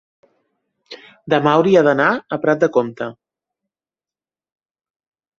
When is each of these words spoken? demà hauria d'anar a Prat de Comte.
demà 1.33 1.51
hauria 1.57 1.83
d'anar 1.87 2.07
a 2.13 2.39
Prat 2.45 2.63
de 2.63 2.69
Comte. 2.77 3.09